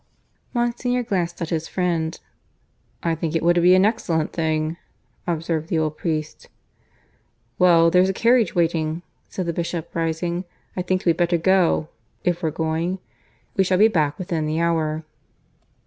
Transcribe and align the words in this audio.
Monsignor 0.51 1.03
glanced 1.03 1.43
at 1.43 1.51
his 1.51 1.67
friend. 1.67 2.19
"I 3.03 3.13
think 3.13 3.35
it 3.35 3.43
would 3.43 3.61
be 3.61 3.75
an 3.75 3.85
excellent 3.85 4.33
thing," 4.33 4.77
observed 5.27 5.69
the 5.69 5.77
old 5.77 5.95
priest. 5.95 6.49
"Well, 7.59 7.91
there's 7.91 8.09
a 8.09 8.11
carriage 8.11 8.55
waiting," 8.55 9.03
said 9.29 9.45
the 9.45 9.53
Bishop, 9.53 9.93
rising. 9.93 10.45
"I 10.75 10.81
think 10.81 11.05
we'd 11.05 11.17
better 11.17 11.37
go, 11.37 11.87
if 12.23 12.41
we're 12.41 12.49
going. 12.49 12.97
We 13.55 13.63
shall 13.63 13.77
be 13.77 13.89
back 13.89 14.17
within 14.17 14.47
the 14.47 14.59
hour." 14.59 15.03